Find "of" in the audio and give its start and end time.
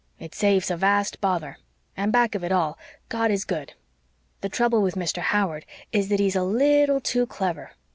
1.13-1.21, 2.33-2.43